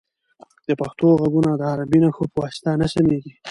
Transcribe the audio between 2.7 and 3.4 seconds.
نه سمیږي.